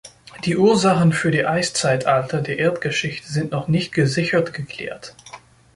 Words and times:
Die 0.45 0.57
Ursachen 0.57 1.13
für 1.13 1.29
die 1.29 1.45
Eiszeitalter 1.45 2.41
der 2.41 2.57
Erdgeschichte 2.57 3.31
sind 3.31 3.51
noch 3.51 3.67
nicht 3.67 3.91
gesichert 3.93 4.51
geklärt. 4.51 5.13